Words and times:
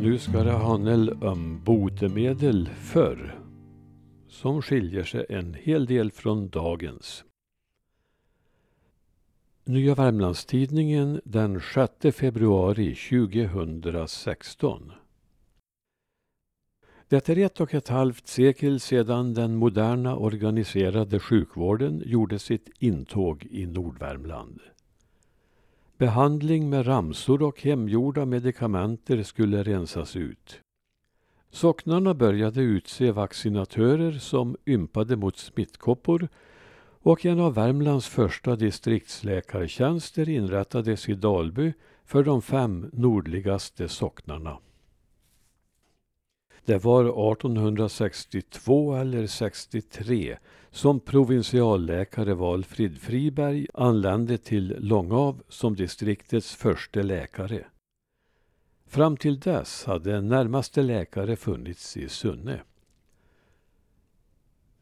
nu 0.00 0.18
ska 0.18 0.42
det 0.42 0.52
handla 0.52 1.28
om 1.30 1.64
botemedel 1.64 2.68
förr 2.68 3.40
som 4.28 4.62
skiljer 4.62 5.04
sig 5.04 5.26
en 5.28 5.54
hel 5.54 5.86
del 5.86 6.10
från 6.10 6.48
dagens. 6.48 7.24
Nya 9.64 9.94
Värmlandstidningen 9.94 11.20
den 11.24 11.60
6 11.74 12.16
februari 12.16 12.94
2016. 12.94 14.92
Det 17.08 17.28
är 17.28 17.38
ett 17.38 17.60
och 17.60 17.74
ett 17.74 17.88
halvt 17.88 18.26
sekel 18.26 18.80
sedan 18.80 19.34
den 19.34 19.56
moderna 19.56 20.16
organiserade 20.16 21.18
sjukvården 21.18 22.02
gjorde 22.06 22.38
sitt 22.38 22.68
intåg 22.78 23.46
i 23.50 23.66
Nordvärmland. 23.66 24.60
Behandling 26.00 26.70
med 26.70 26.86
ramsor 26.86 27.42
och 27.42 27.62
hemgjorda 27.62 28.24
medikamenter 28.26 29.22
skulle 29.22 29.62
rensas 29.62 30.16
ut. 30.16 30.60
Socknarna 31.50 32.14
började 32.14 32.60
utse 32.60 33.12
vaccinatörer 33.12 34.12
som 34.12 34.56
ympade 34.66 35.16
mot 35.16 35.38
smittkoppor 35.38 36.28
och 37.02 37.26
en 37.26 37.40
av 37.40 37.54
Värmlands 37.54 38.08
första 38.08 38.56
distriktsläkartjänster 38.56 40.28
inrättades 40.28 41.08
i 41.08 41.14
Dalby 41.14 41.72
för 42.04 42.24
de 42.24 42.42
fem 42.42 42.90
nordligaste 42.92 43.88
socknarna. 43.88 44.58
Det 46.70 46.84
var 46.84 47.32
1862 47.32 48.94
eller 48.94 49.26
63 49.26 50.36
som 50.70 51.00
provinsialläkare 51.00 52.34
Valfrid 52.34 52.98
Friberg 52.98 53.66
anlände 53.74 54.38
till 54.38 54.76
Långav 54.78 55.42
som 55.48 55.76
distriktets 55.76 56.54
första 56.54 57.02
läkare. 57.02 57.66
Fram 58.86 59.16
till 59.16 59.40
dess 59.40 59.84
hade 59.84 60.20
närmaste 60.20 60.82
läkare 60.82 61.36
funnits 61.36 61.96
i 61.96 62.08
Sunne. 62.08 62.60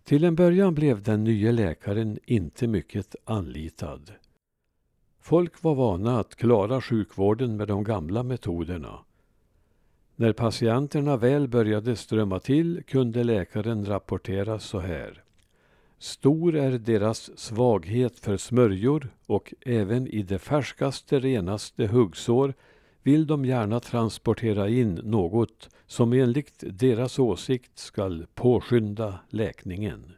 Till 0.05 0.25
en 0.25 0.35
början 0.35 0.75
blev 0.75 1.03
den 1.03 1.25
nya 1.25 1.53
läkaren 1.53 2.19
inte 2.25 2.67
mycket 2.67 3.17
anlitad. 3.25 4.13
Folk 5.21 5.63
var 5.63 5.75
vana 5.75 6.21
att 6.21 6.37
klara 6.37 6.81
sjukvården 6.81 7.57
med 7.57 7.69
de 7.69 7.85
gamla 7.85 8.23
metoderna. 8.23 8.99
När 10.21 10.33
patienterna 10.33 11.17
väl 11.17 11.49
började 11.49 11.97
strömma 11.97 12.41
till 12.41 12.83
kunde 12.87 13.25
läkaren 13.25 13.87
rapportera 13.87 14.59
så 14.59 14.79
här. 14.79 15.23
Stor 15.99 16.57
är 16.57 16.71
deras 16.71 17.39
svaghet 17.39 18.19
för 18.19 18.37
smörjor 18.37 19.09
och 19.27 19.55
även 19.61 20.07
i 20.07 20.23
de 20.23 20.39
färskaste, 20.39 21.21
renaste 21.21 21.87
huggsår 21.87 22.55
vill 23.03 23.27
de 23.27 23.45
gärna 23.45 23.81
transportera 23.81 24.69
in 24.69 24.95
något 24.95 25.69
som 25.87 26.13
enligt 26.13 26.65
deras 26.67 27.19
åsikt 27.19 27.79
skall 27.79 28.27
påskynda 28.35 29.19
läkningen. 29.29 30.13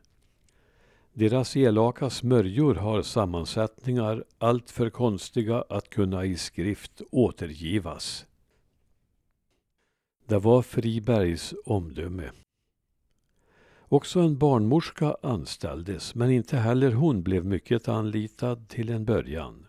Deras 1.13 1.57
elaka 1.57 2.11
smörjor 2.11 2.75
har 2.75 3.03
sammansättningar 3.03 4.25
alltför 4.39 4.91
konstiga 4.91 5.65
att 5.69 5.91
kunna 5.91 6.25
i 6.25 6.37
skrift 6.37 7.03
återgivas. 7.11 8.27
Det 10.31 10.39
var 10.39 10.63
Fribergs 10.63 11.55
omdöme. 11.65 12.31
Också 13.89 14.21
en 14.21 14.39
barnmorska 14.39 15.17
anställdes, 15.23 16.15
men 16.15 16.31
inte 16.31 16.57
heller 16.57 16.93
hon 16.93 17.23
blev 17.23 17.45
mycket 17.45 17.89
anlitad 17.89 18.69
till 18.69 18.91
en 18.91 19.05
början. 19.05 19.67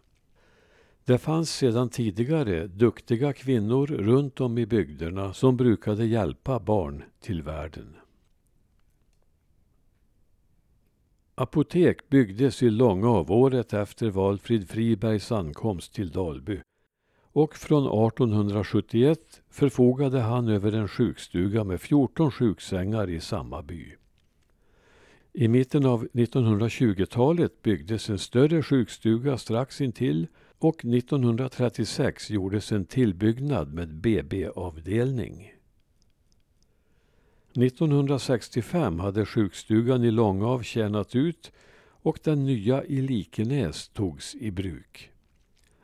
Det 1.06 1.18
fanns 1.18 1.52
sedan 1.52 1.90
tidigare 1.90 2.68
duktiga 2.68 3.34
kvinnor 3.34 3.88
runt 3.88 4.42
om 4.42 4.58
i 4.58 4.66
bygderna 4.66 5.34
som 5.34 5.58
brukade 5.58 6.06
hjälpa 6.06 6.60
barn 6.60 7.04
till 7.20 7.44
världen. 7.44 7.96
Apotek 11.36 12.10
byggdes 12.10 12.64
i 12.64 12.70
Långav 12.70 13.32
året 13.32 13.74
efter 13.74 14.10
Valfrid 14.10 14.70
Fribergs 14.70 15.32
ankomst 15.32 15.94
till 15.94 16.12
Dalby 16.12 16.62
och 17.34 17.56
från 17.56 18.08
1871 18.08 19.42
förfogade 19.50 20.20
han 20.20 20.48
över 20.48 20.72
en 20.72 20.88
sjukstuga 20.88 21.64
med 21.64 21.82
14 21.82 22.32
sjuksängar 22.32 23.10
i 23.10 23.20
samma 23.20 23.62
by. 23.62 23.96
I 25.34 25.48
mitten 25.48 25.86
av 25.86 26.08
1920-talet 26.08 27.62
byggdes 27.62 28.10
en 28.10 28.20
större 28.20 28.64
sjukstuga 28.64 29.38
strax 29.38 29.82
intill 29.82 30.28
och 30.60 30.86
1936 30.86 32.30
gjordes 32.30 32.72
en 32.72 32.86
tillbyggnad 32.86 33.74
med 33.74 33.96
BB-avdelning. 33.96 35.54
1965 37.56 39.00
hade 39.00 39.26
sjukstugan 39.26 40.04
i 40.04 40.12
Långav 40.12 40.62
tjänat 40.62 41.16
ut 41.16 41.52
och 42.02 42.20
den 42.24 42.46
nya 42.46 42.84
i 42.84 43.02
Likenäs 43.02 43.90
togs 43.90 44.36
i 44.36 44.52
bruk. 44.52 45.11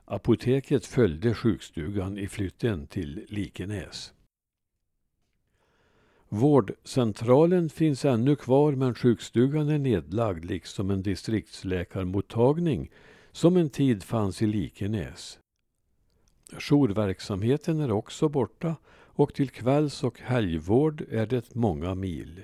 Apoteket 0.09 0.85
följde 0.85 1.33
sjukstugan 1.33 2.17
i 2.17 2.27
flytten 2.27 2.87
till 2.87 3.25
Likenäs. 3.29 4.13
Vårdcentralen 6.29 7.69
finns 7.69 8.05
ännu 8.05 8.35
kvar 8.35 8.71
men 8.71 8.95
sjukstugan 8.95 9.69
är 9.69 9.77
nedlagd 9.77 10.45
liksom 10.45 10.89
en 10.91 11.01
distriktsläkarmottagning 11.01 12.91
som 13.31 13.57
en 13.57 13.69
tid 13.69 14.03
fanns 14.03 14.41
i 14.41 14.47
Likenäs. 14.47 15.39
Jourverksamheten 16.59 17.79
är 17.79 17.91
också 17.91 18.29
borta 18.29 18.75
och 18.91 19.33
till 19.33 19.49
kvälls 19.49 20.03
och 20.03 20.19
helgvård 20.19 21.05
är 21.09 21.25
det 21.25 21.55
många 21.55 21.95
mil. 21.95 22.41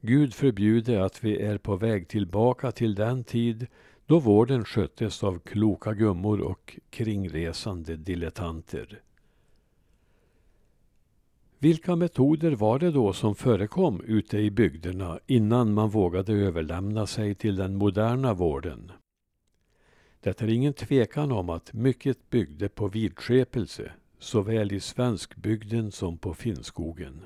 Gud 0.00 0.34
förbjude 0.34 1.04
att 1.04 1.24
vi 1.24 1.40
är 1.40 1.58
på 1.58 1.76
väg 1.76 2.08
tillbaka 2.08 2.72
till 2.72 2.94
den 2.94 3.24
tid 3.24 3.66
då 4.08 4.18
vården 4.18 4.64
sköttes 4.64 5.24
av 5.24 5.38
kloka 5.38 5.94
gummor 5.94 6.40
och 6.40 6.78
kringresande 6.90 7.96
dilettanter. 7.96 9.02
Vilka 11.58 11.96
metoder 11.96 12.52
var 12.52 12.78
det 12.78 12.90
då 12.90 13.12
som 13.12 13.34
förekom 13.34 14.00
ute 14.00 14.38
i 14.38 14.50
bygderna 14.50 15.18
innan 15.26 15.74
man 15.74 15.88
vågade 15.90 16.32
överlämna 16.32 17.06
sig 17.06 17.34
till 17.34 17.56
den 17.56 17.74
moderna 17.74 18.34
vården? 18.34 18.92
Det 20.20 20.42
är 20.42 20.48
ingen 20.48 20.72
tvekan 20.72 21.32
om 21.32 21.50
att 21.50 21.72
mycket 21.72 22.30
byggde 22.30 22.68
på 22.68 22.88
vidskepelse, 22.88 23.92
såväl 24.18 24.72
i 24.72 24.80
svenskbygden 24.80 25.92
som 25.92 26.18
på 26.18 26.34
Finnskogen. 26.34 27.20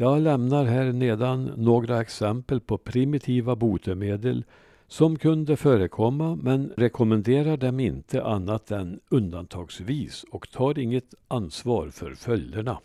Jag 0.00 0.20
lämnar 0.22 0.64
här 0.64 0.92
nedan 0.92 1.44
några 1.44 2.00
exempel 2.00 2.60
på 2.60 2.78
primitiva 2.78 3.56
botemedel 3.56 4.44
som 4.86 5.18
kunde 5.18 5.56
förekomma 5.56 6.36
men 6.36 6.72
rekommenderar 6.76 7.56
dem 7.56 7.80
inte 7.80 8.24
annat 8.24 8.70
än 8.70 9.00
undantagsvis 9.08 10.24
och 10.30 10.50
tar 10.50 10.78
inget 10.78 11.14
ansvar 11.28 11.88
för 11.88 12.14
följderna. 12.14 12.80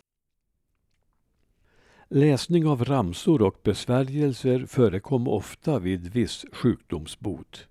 Läsning 2.08 2.66
av 2.66 2.84
ramsor 2.84 3.42
och 3.42 3.60
besvärjelser 3.62 4.66
förekom 4.66 5.28
ofta 5.28 5.78
vid 5.78 6.12
viss 6.12 6.44
sjukdomsbot. 6.52 7.68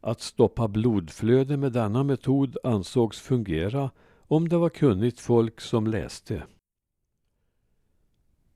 Att 0.00 0.20
stoppa 0.20 0.68
blodflöde 0.68 1.56
med 1.56 1.72
denna 1.72 2.02
metod 2.02 2.56
ansågs 2.64 3.20
fungera 3.20 3.90
om 4.26 4.48
det 4.48 4.56
var 4.56 4.70
kunnigt 4.70 5.20
folk 5.20 5.60
som 5.60 5.86
läste. 5.86 6.42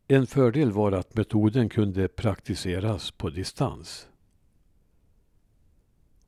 En 0.08 0.26
fördel 0.26 0.72
var 0.72 0.92
att 0.92 1.16
metoden 1.16 1.68
kunde 1.68 2.08
praktiseras 2.08 3.10
på 3.10 3.30
distans. 3.30 4.08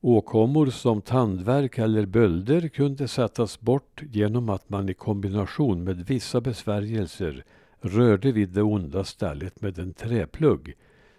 Åkommor 0.01 0.65
som 0.67 1.01
tandvärk 1.01 1.77
eller 1.77 2.05
bölder 2.05 2.67
kunde 2.67 3.07
sättas 3.07 3.59
bort 3.59 4.03
genom 4.11 4.49
att 4.49 4.69
man 4.69 4.89
i 4.89 4.93
kombination 4.93 5.83
med 5.83 6.05
vissa 6.05 6.41
besvärjelser 6.41 7.45
rörde 7.81 8.31
vid 8.31 8.49
det 8.49 8.61
onda 8.61 9.03
stället 9.03 9.61
med 9.61 9.79
en 9.79 9.93
träplugg 9.93 10.73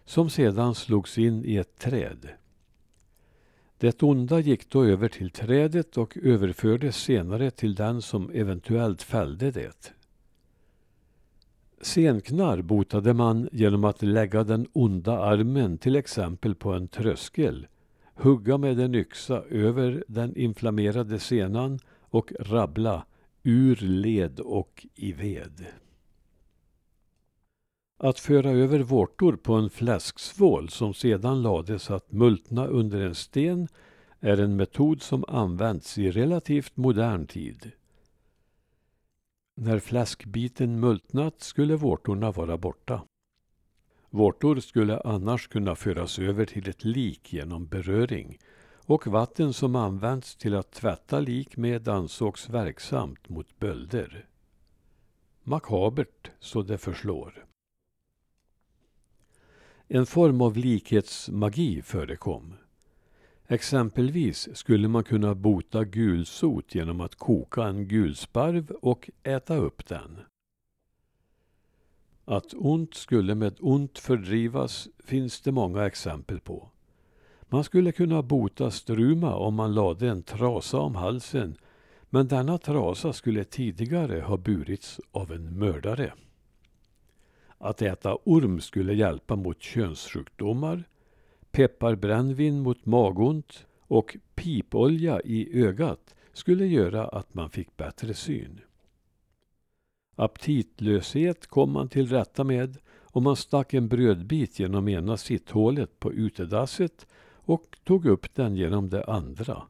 som 0.04 0.30
sedan 0.30 0.74
slogs 0.74 1.18
in 1.18 1.44
i 1.44 1.56
ett 1.56 1.78
träd. 1.78 2.28
Det 3.78 4.02
onda 4.02 4.40
gick 4.40 4.70
då 4.70 4.84
över 4.84 5.08
till 5.08 5.30
trädet 5.30 5.96
och 5.96 6.16
överfördes 6.22 6.96
senare 6.96 7.50
till 7.50 7.74
den 7.74 8.02
som 8.02 8.30
eventuellt 8.30 9.02
fällde 9.02 9.50
det. 9.50 9.92
Senknarr 11.80 12.62
botade 12.62 13.14
man 13.14 13.48
genom 13.52 13.84
att 13.84 14.02
lägga 14.02 14.44
den 14.44 14.66
onda 14.72 15.18
armen 15.18 15.78
till 15.78 15.96
exempel 15.96 16.54
på 16.54 16.72
en 16.72 16.88
tröskel, 16.88 17.66
hugga 18.14 18.58
med 18.58 18.80
en 18.80 18.94
yxa 18.94 19.42
över 19.42 20.04
den 20.08 20.36
inflammerade 20.36 21.18
senan 21.18 21.78
och 22.00 22.32
rabbla 22.40 23.06
ur 23.42 23.76
led 23.76 24.40
och 24.40 24.86
i 24.94 25.12
ved. 25.12 25.66
Att 27.98 28.18
föra 28.18 28.50
över 28.50 28.78
vårtor 28.78 29.36
på 29.36 29.54
en 29.54 29.70
fläsksvål 29.70 30.68
som 30.68 30.94
sedan 30.94 31.42
lades 31.42 31.90
att 31.90 32.12
multna 32.12 32.66
under 32.66 33.00
en 33.00 33.14
sten 33.14 33.68
är 34.20 34.40
en 34.40 34.56
metod 34.56 35.02
som 35.02 35.24
använts 35.28 35.98
i 35.98 36.10
relativt 36.10 36.76
modern 36.76 37.26
tid. 37.26 37.72
När 39.58 39.78
fläskbiten 39.78 40.80
multnat 40.80 41.40
skulle 41.40 41.76
vårtorna 41.76 42.30
vara 42.32 42.58
borta. 42.58 43.02
Vårtor 44.10 44.60
skulle 44.60 45.00
annars 45.00 45.48
kunna 45.48 45.74
föras 45.74 46.18
över 46.18 46.46
till 46.46 46.68
ett 46.68 46.84
lik 46.84 47.32
genom 47.32 47.66
beröring 47.66 48.38
och 48.74 49.06
vatten 49.06 49.52
som 49.52 49.76
använts 49.76 50.36
till 50.36 50.54
att 50.54 50.70
tvätta 50.70 51.20
lik 51.20 51.56
med 51.56 51.88
ansågs 51.88 52.48
verksamt 52.48 53.28
mot 53.28 53.58
bölder. 53.58 54.28
Makabert 55.42 56.30
så 56.40 56.62
det 56.62 56.78
förslår. 56.78 57.46
En 59.88 60.06
form 60.06 60.40
av 60.40 60.56
likhetsmagi 60.56 61.82
förekom. 61.82 62.54
Exempelvis 63.48 64.48
skulle 64.52 64.88
man 64.88 65.04
kunna 65.04 65.34
bota 65.34 65.84
gulsot 65.84 66.74
genom 66.74 67.00
att 67.00 67.14
koka 67.14 67.64
en 67.64 67.88
gulsparv 67.88 68.70
och 68.70 69.10
äta 69.22 69.56
upp 69.56 69.86
den. 69.88 70.20
Att 72.24 72.54
ont 72.54 72.94
skulle 72.94 73.34
med 73.34 73.56
ont 73.60 73.98
fördrivas 73.98 74.88
finns 74.98 75.40
det 75.40 75.52
många 75.52 75.86
exempel 75.86 76.40
på. 76.40 76.70
Man 77.48 77.64
skulle 77.64 77.92
kunna 77.92 78.22
bota 78.22 78.70
struma 78.70 79.34
om 79.34 79.54
man 79.54 79.74
lade 79.74 80.08
en 80.08 80.22
trasa 80.22 80.78
om 80.78 80.94
halsen 80.94 81.56
men 82.10 82.28
denna 82.28 82.58
trasa 82.58 83.12
skulle 83.12 83.44
tidigare 83.44 84.20
ha 84.20 84.36
burits 84.36 85.00
av 85.12 85.32
en 85.32 85.58
mördare. 85.58 86.12
Att 87.58 87.82
äta 87.82 88.18
orm 88.24 88.60
skulle 88.60 88.94
hjälpa 88.94 89.36
mot 89.36 89.62
könssjukdomar, 89.62 90.84
pepparbrännvin 91.56 92.60
mot 92.60 92.86
magont 92.86 93.66
och 93.80 94.16
pipolja 94.34 95.20
i 95.20 95.64
ögat 95.64 96.14
skulle 96.32 96.66
göra 96.66 97.08
att 97.08 97.34
man 97.34 97.50
fick 97.50 97.76
bättre 97.76 98.14
syn. 98.14 98.60
Aptitlöshet 100.16 101.46
kom 101.46 101.72
man 101.72 101.88
till 101.88 102.06
rätta 102.06 102.44
med 102.44 102.78
om 103.02 103.22
man 103.24 103.36
stack 103.36 103.74
en 103.74 103.88
brödbit 103.88 104.58
genom 104.58 104.88
ena 104.88 105.16
sitthålet 105.16 105.98
på 105.98 106.12
utedasset 106.12 107.06
och 107.32 107.78
tog 107.84 108.06
upp 108.06 108.34
den 108.34 108.56
genom 108.56 108.88
det 108.88 109.04
andra. 109.04 109.62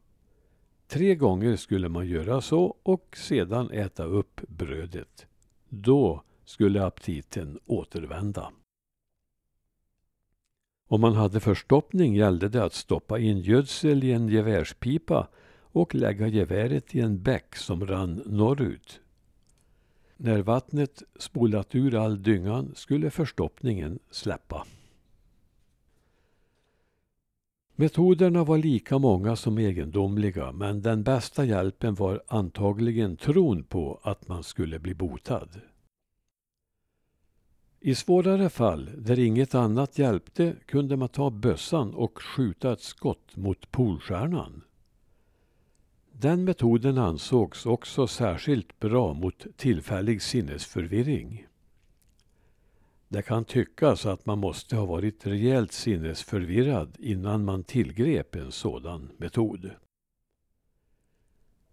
Tre 0.86 1.14
gånger 1.14 1.56
skulle 1.56 1.88
man 1.88 2.08
göra 2.08 2.40
så 2.40 2.76
och 2.82 3.16
sedan 3.16 3.70
äta 3.70 4.04
upp 4.04 4.40
brödet. 4.48 5.26
Då 5.68 6.22
skulle 6.44 6.84
aptiten 6.84 7.58
återvända. 7.66 8.52
Om 10.88 11.00
man 11.00 11.14
hade 11.14 11.40
förstoppning 11.40 12.14
gällde 12.14 12.48
det 12.48 12.64
att 12.64 12.74
stoppa 12.74 13.18
in 13.18 13.40
gödsel 13.40 14.04
i 14.04 14.12
en 14.12 14.28
gevärspipa 14.28 15.28
och 15.60 15.94
lägga 15.94 16.26
geväret 16.26 16.94
i 16.94 17.00
en 17.00 17.22
bäck 17.22 17.56
som 17.56 17.86
rann 17.86 18.22
norrut. 18.26 19.00
När 20.16 20.42
vattnet 20.42 21.02
spolat 21.18 21.74
ur 21.74 21.94
all 21.94 22.22
dyngan 22.22 22.72
skulle 22.74 23.10
förstoppningen 23.10 23.98
släppa. 24.10 24.66
Metoderna 27.78 28.44
var 28.44 28.58
lika 28.58 28.98
många 28.98 29.36
som 29.36 29.58
egendomliga 29.58 30.52
men 30.52 30.82
den 30.82 31.02
bästa 31.02 31.44
hjälpen 31.44 31.94
var 31.94 32.22
antagligen 32.28 33.16
tron 33.16 33.64
på 33.64 34.00
att 34.02 34.28
man 34.28 34.42
skulle 34.42 34.78
bli 34.78 34.94
botad. 34.94 35.48
I 37.86 37.94
svårare 37.94 38.48
fall, 38.48 38.90
där 38.98 39.18
inget 39.18 39.54
annat 39.54 39.98
hjälpte, 39.98 40.56
kunde 40.66 40.96
man 40.96 41.08
ta 41.08 41.30
bössan 41.30 41.94
och 41.94 42.22
skjuta 42.22 42.72
ett 42.72 42.80
skott 42.80 43.36
mot 43.36 43.70
Polstjärnan. 43.70 44.62
Den 46.12 46.44
metoden 46.44 46.98
ansågs 46.98 47.66
också 47.66 48.06
särskilt 48.06 48.78
bra 48.80 49.14
mot 49.14 49.46
tillfällig 49.56 50.22
sinnesförvirring. 50.22 51.46
Det 53.08 53.22
kan 53.22 53.44
tyckas 53.44 54.06
att 54.06 54.26
man 54.26 54.38
måste 54.38 54.76
ha 54.76 54.86
varit 54.86 55.26
rejält 55.26 55.72
sinnesförvirrad 55.72 56.96
innan 56.98 57.44
man 57.44 57.64
tillgrep 57.64 58.34
en 58.34 58.52
sådan 58.52 59.10
metod. 59.16 59.70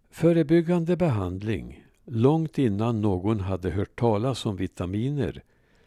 Förebyggande 0.09 0.97
behandling, 0.97 1.85
långt 2.05 2.57
innan 2.57 3.01
någon 3.01 3.39
hade 3.39 3.69
hört 3.69 3.99
talas 3.99 4.45
om 4.45 4.55
vitaminer, 4.55 5.43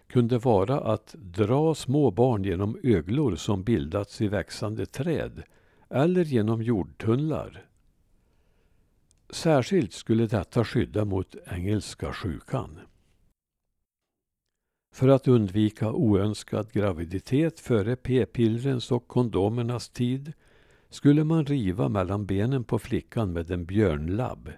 kunde 0.07 0.39
vara 0.39 0.81
att 0.81 1.15
dra 1.19 1.75
små 1.75 2.11
barn 2.11 2.45
genom 2.45 2.79
öglor 2.83 3.37
som 3.37 3.63
bildats 3.63 4.21
i 4.21 4.29
växande 4.29 4.87
träd 4.87 5.43
eller 5.91 6.25
genom 6.25 6.63
jordtunnlar. 6.63 7.67
Särskilt 9.31 9.93
skulle 9.93 10.27
detta 10.27 10.65
skydda 10.65 11.05
mot 11.05 11.37
engelska 11.47 12.13
sjukan. 12.13 12.79
För 14.95 15.09
att 15.09 15.29
undvika 15.29 15.93
oönskad 15.93 16.73
graviditet 16.73 17.61
före 17.61 17.97
p-pillrens 17.97 18.93
och 18.93 19.09
kondomernas 19.09 19.89
tid 19.89 20.33
skulle 20.91 21.25
man 21.25 21.45
riva 21.45 21.89
mellan 21.89 22.27
benen 22.27 22.65
på 22.65 22.79
flickan 22.79 23.33
med 23.33 23.51
en 23.51 23.65
björnlabb. 23.65 24.53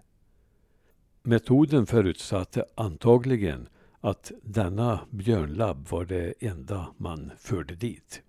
Metoden 1.23 1.87
förutsatte 1.87 2.65
antagligen 2.75 3.69
att 4.01 4.33
denna 4.43 5.01
björnlabb 5.11 5.89
var 5.89 6.05
det 6.05 6.35
enda 6.41 6.95
man 6.97 7.31
förde 7.39 7.75
dit. 7.75 8.23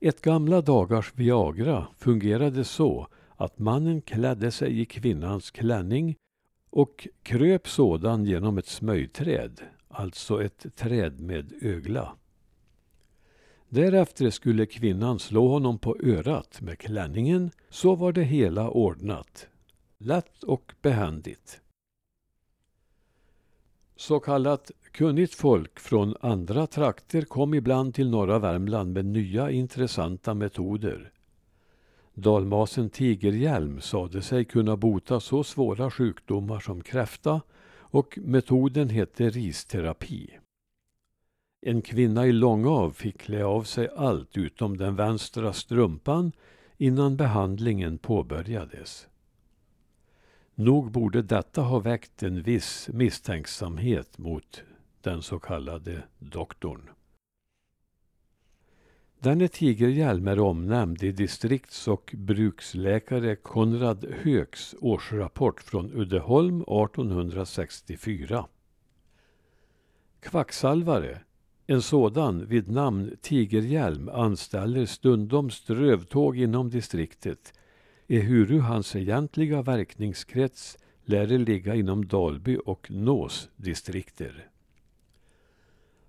Ett 0.00 0.20
gamla 0.20 0.60
dagars 0.60 1.12
Viagra 1.14 1.86
fungerade 1.96 2.64
så 2.64 3.08
att 3.36 3.58
mannen 3.58 4.00
klädde 4.00 4.50
sig 4.50 4.80
i 4.80 4.84
kvinnans 4.84 5.50
klänning 5.50 6.16
och 6.70 7.08
kröp 7.22 7.68
sådan 7.68 8.24
genom 8.24 8.58
ett 8.58 8.66
smöjträd, 8.66 9.60
alltså 9.88 10.42
ett 10.42 10.76
träd 10.76 11.20
med 11.20 11.52
ögla. 11.60 12.16
Därefter 13.68 14.30
skulle 14.30 14.66
kvinnan 14.66 15.18
slå 15.18 15.48
honom 15.48 15.78
på 15.78 15.96
örat 16.02 16.60
med 16.60 16.78
klänningen, 16.78 17.50
så 17.70 17.94
var 17.94 18.12
det 18.12 18.22
hela 18.22 18.70
ordnat. 18.70 19.48
Lätt 19.98 20.42
och 20.42 20.72
behändigt. 20.82 21.60
Så 24.00 24.20
kallat 24.20 24.70
kunnigt 24.92 25.34
folk 25.34 25.80
från 25.80 26.14
andra 26.20 26.66
trakter 26.66 27.22
kom 27.22 27.54
ibland 27.54 27.94
till 27.94 28.10
norra 28.10 28.38
Värmland 28.38 28.92
med 28.92 29.04
nya 29.04 29.50
intressanta 29.50 30.34
metoder. 30.34 31.12
Dalmasen 32.14 32.90
Tigerhjälm 32.90 33.80
sade 33.80 34.22
sig 34.22 34.44
kunna 34.44 34.76
bota 34.76 35.20
så 35.20 35.44
svåra 35.44 35.90
sjukdomar 35.90 36.60
som 36.60 36.82
kräfta 36.82 37.40
och 37.70 38.18
metoden 38.22 38.88
hette 38.88 39.30
risterapi. 39.30 40.38
En 41.60 41.82
kvinna 41.82 42.26
i 42.26 42.32
Långav 42.32 42.90
fick 42.90 43.18
klä 43.18 43.44
av 43.44 43.62
sig 43.62 43.88
allt 43.96 44.36
utom 44.36 44.76
den 44.76 44.96
vänstra 44.96 45.52
strumpan 45.52 46.32
innan 46.76 47.16
behandlingen 47.16 47.98
påbörjades. 47.98 49.08
Nog 50.60 50.90
borde 50.90 51.22
detta 51.22 51.62
ha 51.62 51.78
väckt 51.78 52.22
en 52.22 52.42
viss 52.42 52.90
misstänksamhet 52.92 54.18
mot 54.18 54.62
den 55.00 55.22
så 55.22 55.38
kallade 55.38 56.02
doktorn. 56.18 56.90
Denne 59.18 59.48
Tigerhjälm 59.48 60.28
är 60.28 60.40
omnämnd 60.40 61.02
i 61.02 61.12
distrikts 61.12 61.88
och 61.88 62.14
bruksläkare 62.16 63.36
Konrad 63.36 64.04
Hööks 64.22 64.74
årsrapport 64.80 65.62
från 65.62 65.92
Uddeholm 65.94 66.60
1864. 66.60 68.46
Kvacksalvare, 70.20 71.20
en 71.66 71.82
sådan 71.82 72.46
vid 72.46 72.70
namn 72.70 73.16
Tigerhjälm 73.20 74.08
anställer 74.08 74.86
stundom 74.86 75.50
strövtåg 75.50 76.38
inom 76.38 76.70
distriktet 76.70 77.52
ehuru 78.08 78.58
hans 78.60 78.96
egentliga 78.96 79.62
verkningskrets 79.62 80.78
lär 81.04 81.26
ligga 81.26 81.74
inom 81.74 82.06
Dalby 82.06 82.58
och 82.64 82.90
Nås 82.90 83.50
distrikter. 83.56 84.48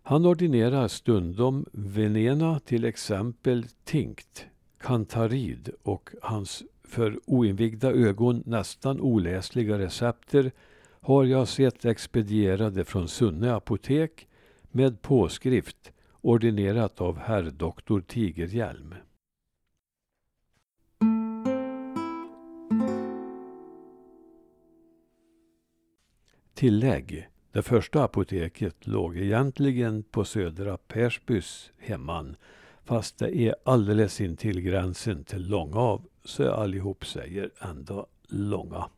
Han 0.03 0.25
ordinerar 0.25 0.87
stundom 0.87 1.65
venena, 1.71 2.59
till 2.59 2.85
exempel 2.85 3.65
tinkt, 3.83 4.45
kantarid 4.77 5.69
och 5.83 6.09
hans 6.21 6.63
för 6.83 7.19
oinvigda 7.25 7.91
ögon 7.91 8.43
nästan 8.45 9.01
oläsliga 9.01 9.79
recepter 9.79 10.51
har 11.01 11.23
jag 11.23 11.47
sett 11.47 11.85
expedierade 11.85 12.85
från 12.85 13.07
Sunne 13.07 13.53
apotek 13.53 14.27
med 14.71 15.01
påskrift 15.01 15.91
ordinerat 16.21 17.01
av 17.01 17.17
herr 17.17 17.43
doktor 17.43 18.01
Tigerhjelm. 18.01 18.95
Tillägg. 26.59 27.27
Det 27.51 27.61
första 27.61 28.03
apoteket 28.03 28.87
låg 28.87 29.17
egentligen 29.17 30.03
på 30.03 30.25
Södra 30.25 30.77
Persbys 30.77 31.71
hemman 31.77 32.35
Fast 32.85 33.17
det 33.17 33.37
är 33.37 33.55
alldeles 33.63 34.21
intill 34.21 34.61
gränsen 34.61 35.23
till 35.23 35.49
Långav, 35.49 36.01
så 36.23 36.51
allihop 36.51 37.05
säger 37.05 37.51
ändå 37.61 38.07
långa. 38.27 38.89